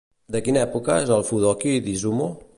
De 0.35 0.39
quina 0.47 0.63
època 0.67 0.95
és 1.03 1.13
el 1.19 1.27
Fudoki 1.29 1.77
d'Izumo? 1.89 2.33